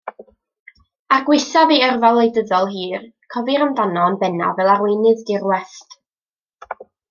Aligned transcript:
Er 1.17 1.19
gwaethaf 1.27 1.73
ei 1.75 1.83
yrfa 1.87 2.09
wleidyddol 2.15 2.65
hir, 2.77 3.05
cofir 3.35 3.67
amdano 3.69 4.09
yn 4.15 4.19
bennaf 4.25 4.59
fel 4.61 4.73
arweinydd 4.77 5.23
dirwest. 5.31 6.01